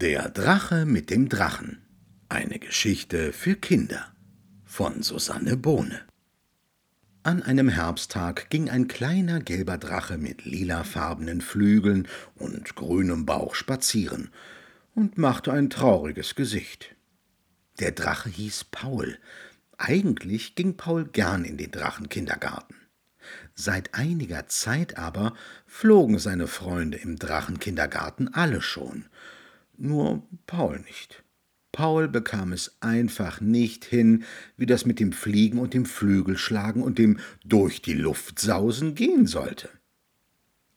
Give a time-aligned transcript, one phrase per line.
[0.00, 1.82] Der Drache mit dem Drachen.
[2.28, 4.06] Eine Geschichte für Kinder
[4.64, 6.02] von Susanne Bohne.
[7.24, 12.06] An einem Herbsttag ging ein kleiner gelber Drache mit lilafarbenen Flügeln
[12.36, 14.30] und grünem Bauch spazieren
[14.94, 16.94] und machte ein trauriges Gesicht.
[17.80, 19.18] Der Drache hieß Paul.
[19.78, 22.76] Eigentlich ging Paul gern in den Drachenkindergarten.
[23.56, 25.34] Seit einiger Zeit aber
[25.66, 29.06] flogen seine Freunde im Drachenkindergarten alle schon–
[29.78, 31.22] nur Paul nicht.
[31.72, 34.24] Paul bekam es einfach nicht hin,
[34.56, 39.26] wie das mit dem Fliegen und dem Flügelschlagen und dem durch die Luft sausen gehen
[39.26, 39.68] sollte.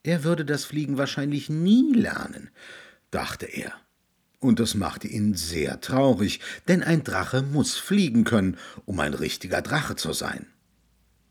[0.04, 2.50] Er würde das Fliegen wahrscheinlich nie lernen,
[3.10, 3.74] dachte er.
[4.40, 9.62] Und das machte ihn sehr traurig, denn ein Drache muss fliegen können, um ein richtiger
[9.62, 10.48] Drache zu sein.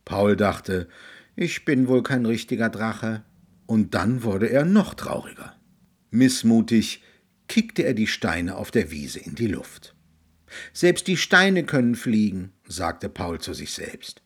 [0.05, 0.89] Paul dachte,
[1.35, 3.25] ich bin wohl kein richtiger Drache,
[3.67, 5.55] und dann wurde er noch trauriger.
[6.11, 7.05] Missmutig
[7.51, 9.97] kickte er die Steine auf der Wiese in die Luft.
[10.73, 14.23] Selbst die Steine können fliegen, sagte Paul zu sich selbst.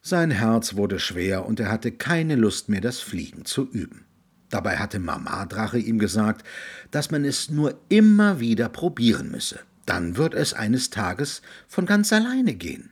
[0.00, 4.04] Sein Herz wurde schwer und er hatte keine Lust mehr, das Fliegen zu üben.
[4.48, 6.46] Dabei hatte Mama Drache ihm gesagt,
[6.92, 9.58] dass man es nur immer wieder probieren müsse.
[9.84, 12.90] Dann wird es eines Tages von ganz alleine gehen.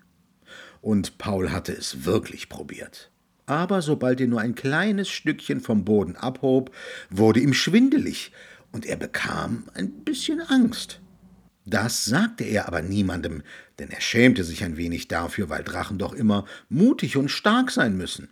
[0.81, 3.13] Und Paul hatte es wirklich probiert.
[3.47, 6.75] Aber sobald er nur ein kleines Stückchen vom Boden abhob,
[7.09, 8.33] wurde ihm schwindelig
[8.73, 11.01] und er bekam ein bisschen Angst.
[11.67, 13.43] Das sagte er aber niemandem,
[13.79, 17.97] denn er schämte sich ein wenig dafür, weil Drachen doch immer mutig und stark sein
[17.97, 18.29] müssen.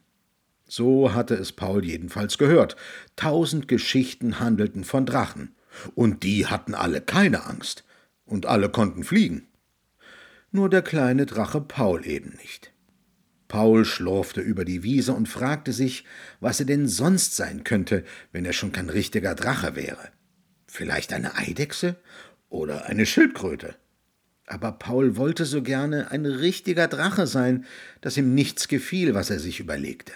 [0.66, 2.76] So hatte es Paul jedenfalls gehört.
[3.16, 5.54] Tausend Geschichten handelten von Drachen,
[5.94, 7.84] und die hatten alle keine Angst,
[8.26, 9.46] und alle konnten fliegen.
[10.50, 12.72] Nur der kleine Drache Paul eben nicht.
[13.48, 16.04] Paul schlurfte über die Wiese und fragte sich,
[16.40, 20.10] was er denn sonst sein könnte, wenn er schon kein richtiger Drache wäre.
[20.78, 21.96] Vielleicht eine Eidechse
[22.50, 23.74] oder eine Schildkröte.
[24.46, 27.66] Aber Paul wollte so gerne ein richtiger Drache sein,
[28.00, 30.12] dass ihm nichts gefiel, was er sich überlegte.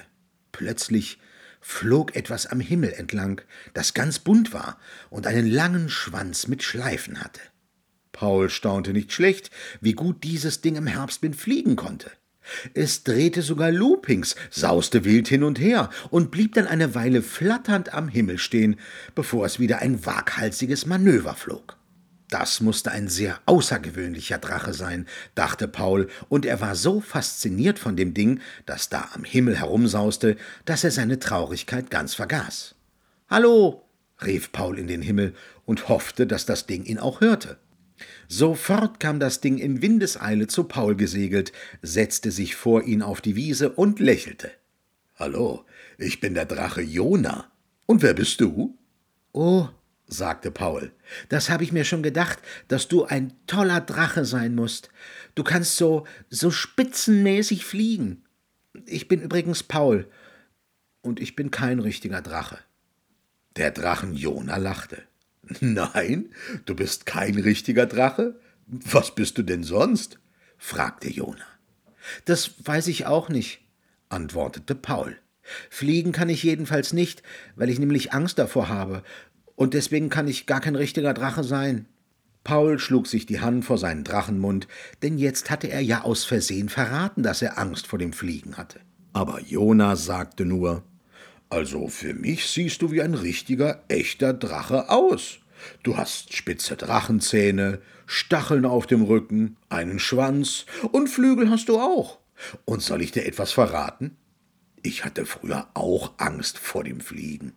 [0.53, 1.19] Plötzlich
[1.61, 3.41] flog etwas am Himmel entlang,
[3.75, 4.79] das ganz bunt war
[5.11, 7.41] und einen langen Schwanz mit Schleifen hatte.
[8.13, 9.51] Paul staunte nicht schlecht,
[9.81, 12.09] wie gut dieses Ding im Herbstwind fliegen konnte.
[12.75, 17.95] Es drehte sogar Loopings, sauste wild hin und her und blieb dann eine Weile flatternd
[17.95, 18.77] am Himmel stehen,
[19.15, 21.77] bevor es wieder ein waghalsiges Manöver flog.
[22.33, 27.95] Das musste ein sehr außergewöhnlicher Drache sein, dachte Paul, und er war so fasziniert von
[27.95, 32.75] dem Ding, das da am Himmel herumsauste, dass er seine Traurigkeit ganz vergaß.
[33.29, 33.87] Hallo,
[34.25, 35.35] rief Paul in den Himmel
[35.67, 37.59] und hoffte, dass das Ding ihn auch hörte.
[38.29, 43.37] Sofort kam das Ding in Windeseile zu Paul gesegelt, setzte sich vor ihn auf die
[43.37, 44.51] Wiese und lächelte.
[45.17, 45.65] Hallo,
[45.99, 47.51] ich bin der Drache Jona.
[47.87, 48.79] Und wer bist du?
[49.33, 49.69] Oh,
[50.07, 50.93] sagte Paul,
[51.29, 52.39] das habe ich mir schon gedacht,
[52.69, 54.89] dass du ein toller Drache sein musst.
[55.35, 58.25] Du kannst so, so spitzenmäßig fliegen.
[58.87, 60.09] Ich bin übrigens Paul,
[61.03, 62.59] und ich bin kein richtiger Drache.
[63.57, 65.03] Der Drachen Jona lachte.
[65.61, 66.31] Nein,
[66.65, 68.41] du bist kein richtiger Drache?
[68.67, 70.19] Was bist du denn sonst?
[70.59, 71.45] fragte Jona.
[72.25, 73.61] Das weiß ich auch nicht,
[74.09, 75.17] antwortete Paul.
[75.71, 77.23] Fliegen kann ich jedenfalls nicht,
[77.57, 79.03] weil ich nämlich Angst davor habe,
[79.57, 81.87] und deswegen kann ich gar kein richtiger Drache sein.
[82.45, 84.67] Paul schlug sich die Hand vor seinen Drachenmund,
[85.03, 88.81] denn jetzt hatte er ja aus Versehen verraten, dass er Angst vor dem Fliegen hatte.
[89.13, 90.83] Aber Jona sagte nur
[91.53, 95.39] also für mich siehst du wie ein richtiger, echter Drache aus.
[95.83, 102.21] Du hast spitze Drachenzähne, Stacheln auf dem Rücken, einen Schwanz und Flügel hast du auch.
[102.65, 104.17] Und soll ich dir etwas verraten?
[104.83, 107.53] Ich hatte früher auch Angst vor dem Fliegen.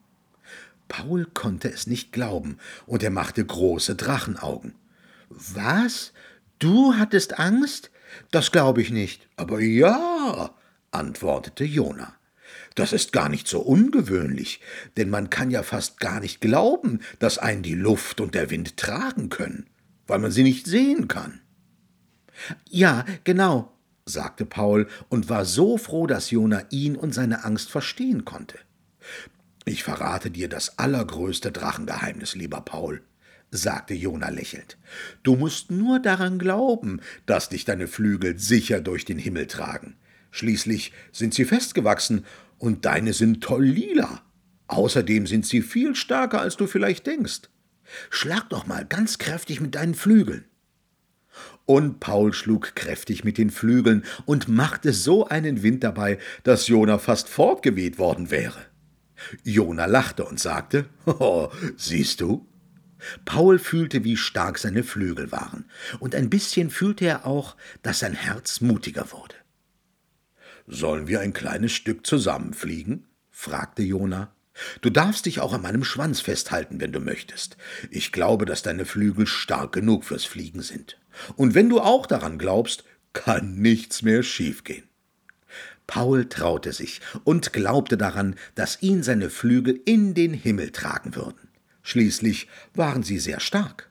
[0.89, 4.75] Paul konnte es nicht glauben, und er machte große Drachenaugen.
[5.29, 6.11] Was?
[6.59, 7.91] Du hattest Angst?
[8.29, 9.29] Das glaube ich nicht.
[9.37, 10.53] Aber ja,
[10.91, 12.13] antwortete Jona.
[12.75, 14.59] Das ist gar nicht so ungewöhnlich,
[14.97, 18.75] denn man kann ja fast gar nicht glauben, dass einen die Luft und der Wind
[18.75, 19.65] tragen können,
[20.07, 21.39] weil man sie nicht sehen kann.
[22.69, 23.71] Ja, genau,
[24.05, 28.59] sagte Paul und war so froh, dass Jona ihn und seine Angst verstehen konnte.
[29.63, 33.01] Ich verrate dir das allergrößte Drachengeheimnis, lieber Paul,
[33.51, 34.77] sagte Jona lächelnd.
[35.23, 39.95] Du musst nur daran glauben, dass dich deine Flügel sicher durch den Himmel tragen.
[40.35, 42.25] Schließlich sind sie festgewachsen
[42.57, 44.21] und deine sind toll lila.
[44.67, 47.43] Außerdem sind sie viel stärker, als du vielleicht denkst.
[48.09, 50.43] Schlag doch mal ganz kräftig mit deinen Flügeln.
[51.65, 56.97] Und Paul schlug kräftig mit den Flügeln und machte so einen Wind dabei, dass Jona
[56.97, 58.59] fast fortgeweht worden wäre.
[59.45, 61.47] Jona lachte und sagte: Oh,
[61.77, 62.45] siehst du?
[63.23, 65.63] Paul fühlte, wie stark seine Flügel waren,
[65.99, 69.35] und ein bisschen fühlte er auch, dass sein Herz mutiger wurde.
[70.67, 73.05] Sollen wir ein kleines Stück zusammenfliegen?
[73.29, 74.31] fragte Jona.
[74.81, 77.57] Du darfst dich auch an meinem Schwanz festhalten, wenn du möchtest.
[77.91, 80.97] Ich glaube, dass deine Flügel stark genug fürs Fliegen sind.
[81.35, 82.83] Und wenn du auch daran glaubst,
[83.13, 84.87] kann nichts mehr schiefgehen.
[85.87, 91.49] Paul traute sich und glaubte daran, dass ihn seine Flügel in den Himmel tragen würden.
[91.83, 93.89] Schließlich waren sie sehr stark.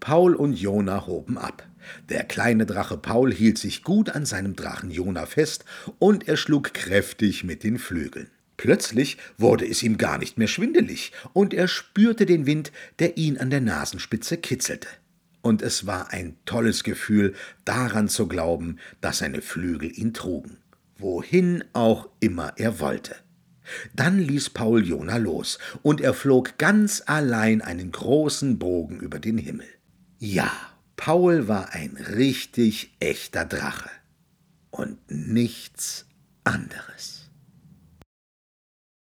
[0.00, 1.66] Paul und Jona hoben ab.
[2.08, 5.64] Der kleine Drache Paul hielt sich gut an seinem Drachen Jona fest
[5.98, 8.30] und er schlug kräftig mit den Flügeln.
[8.56, 13.38] Plötzlich wurde es ihm gar nicht mehr schwindelig und er spürte den Wind, der ihn
[13.38, 14.88] an der Nasenspitze kitzelte.
[15.40, 17.34] Und es war ein tolles Gefühl,
[17.64, 20.58] daran zu glauben, dass seine Flügel ihn trugen,
[20.96, 23.16] wohin auch immer er wollte.
[23.94, 29.38] Dann ließ Paul Jona los, und er flog ganz allein einen großen Bogen über den
[29.38, 29.66] Himmel.
[30.18, 30.52] Ja,
[31.04, 33.90] Paul war ein richtig echter Drache
[34.70, 36.06] und nichts
[36.44, 37.21] anderes.